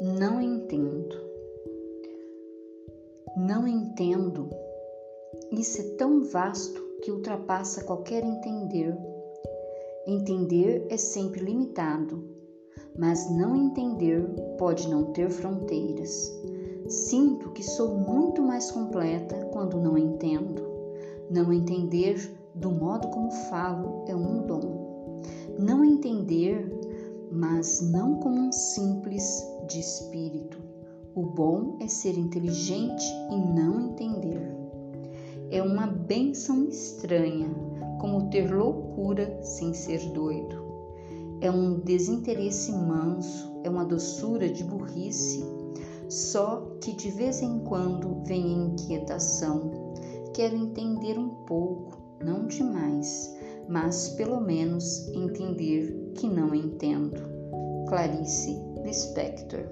[0.00, 1.14] Não entendo.
[3.36, 4.48] Não entendo.
[5.52, 8.96] Isso é tão vasto que ultrapassa qualquer entender.
[10.06, 12.24] Entender é sempre limitado,
[12.98, 14.22] mas não entender
[14.56, 16.32] pode não ter fronteiras.
[16.88, 20.66] Sinto que sou muito mais completa quando não entendo.
[21.30, 25.20] Não entender do modo como falo é um dom.
[25.58, 26.89] Não entender
[27.30, 30.58] mas não como um simples de espírito.
[31.14, 34.56] O bom é ser inteligente e não entender.
[35.50, 37.48] É uma benção estranha,
[38.00, 40.64] como ter loucura sem ser doido.
[41.40, 45.44] É um desinteresse manso, é uma doçura de burrice,
[46.08, 49.70] só que de vez em quando vem a inquietação.
[50.34, 52.79] Quero entender um pouco, não demais,
[53.70, 57.22] mas pelo menos entender que não entendo.
[57.88, 59.64] Clarice Lispector